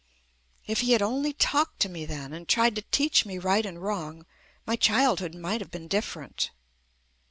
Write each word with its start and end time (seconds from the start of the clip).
If 0.65 0.79
he 0.79 0.93
had 0.93 1.03
only 1.03 1.31
talked 1.31 1.79
to 1.81 1.87
me 1.87 2.07
then 2.07 2.33
and 2.33 2.47
tried 2.49 2.73
to 2.75 2.81
teach 2.89 3.23
me 3.23 3.37
right 3.37 3.63
and 3.63 3.79
wrong 3.79 4.25
my 4.65 4.75
childhood 4.75 5.35
might 5.35 5.61
have 5.61 5.69
been 5.69 5.87
different. 5.87 6.49